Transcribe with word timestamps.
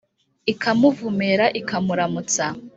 ikamuvumera 0.51 1.45
ikamuramutsa. 1.59 2.45